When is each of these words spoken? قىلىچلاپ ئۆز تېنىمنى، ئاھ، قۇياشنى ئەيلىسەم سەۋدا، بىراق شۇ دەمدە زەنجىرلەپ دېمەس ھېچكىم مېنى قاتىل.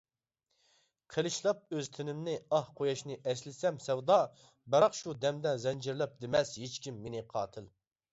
قىلىچلاپ 1.15 1.59
ئۆز 1.75 1.89
تېنىمنى، 1.97 2.31
ئاھ، 2.57 2.71
قۇياشنى 2.79 3.17
ئەيلىسەم 3.25 3.77
سەۋدا، 3.89 4.17
بىراق 4.77 4.97
شۇ 5.01 5.15
دەمدە 5.27 5.53
زەنجىرلەپ 5.67 6.17
دېمەس 6.25 6.55
ھېچكىم 6.63 6.99
مېنى 7.05 7.23
قاتىل. 7.37 7.69